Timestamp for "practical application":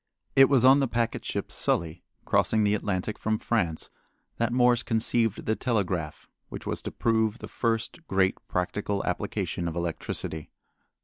8.47-9.67